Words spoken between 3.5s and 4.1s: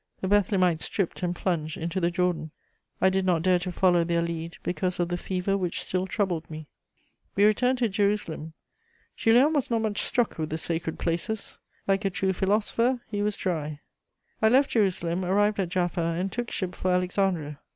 to follow